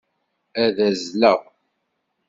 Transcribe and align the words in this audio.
Ad 0.63 0.77
azzleɣ. 0.87 1.39